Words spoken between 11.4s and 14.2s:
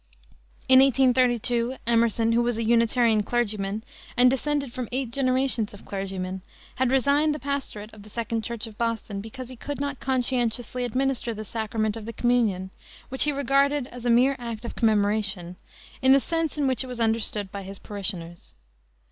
sacrament of the communion which he regarded as a